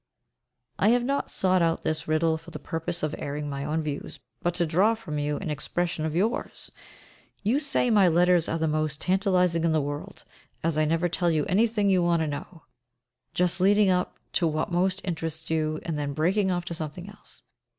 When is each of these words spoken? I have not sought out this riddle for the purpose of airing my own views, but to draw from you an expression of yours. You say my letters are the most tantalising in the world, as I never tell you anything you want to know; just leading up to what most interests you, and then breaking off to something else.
I 0.79 0.87
have 0.87 1.03
not 1.03 1.29
sought 1.29 1.61
out 1.61 1.83
this 1.83 2.07
riddle 2.07 2.35
for 2.39 2.49
the 2.49 2.57
purpose 2.57 3.03
of 3.03 3.13
airing 3.19 3.47
my 3.47 3.63
own 3.63 3.83
views, 3.83 4.19
but 4.41 4.55
to 4.55 4.65
draw 4.65 4.95
from 4.95 5.19
you 5.19 5.37
an 5.37 5.51
expression 5.51 6.05
of 6.07 6.15
yours. 6.15 6.71
You 7.43 7.59
say 7.59 7.91
my 7.91 8.07
letters 8.07 8.49
are 8.49 8.57
the 8.57 8.67
most 8.67 8.99
tantalising 8.99 9.63
in 9.63 9.73
the 9.73 9.79
world, 9.79 10.23
as 10.63 10.75
I 10.75 10.85
never 10.85 11.07
tell 11.07 11.29
you 11.29 11.45
anything 11.45 11.87
you 11.91 12.01
want 12.01 12.23
to 12.23 12.27
know; 12.27 12.63
just 13.35 13.61
leading 13.61 13.91
up 13.91 14.17
to 14.31 14.47
what 14.47 14.71
most 14.71 15.01
interests 15.03 15.51
you, 15.51 15.79
and 15.83 15.99
then 15.99 16.13
breaking 16.13 16.49
off 16.49 16.65
to 16.65 16.73
something 16.73 17.07
else. 17.07 17.43